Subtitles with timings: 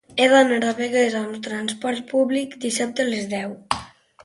[0.19, 3.57] He d'anar a Begues amb trasport públic dissabte a les deu.